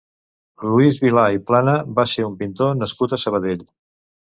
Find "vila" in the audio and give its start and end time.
1.03-1.25